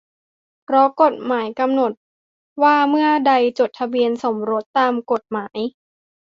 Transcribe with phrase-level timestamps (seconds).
[0.63, 1.91] เพราะกฎหมายกำหนด
[2.63, 5.59] ว่าเมื่อได้จดทะเบียนสมรสตามกฎหมาย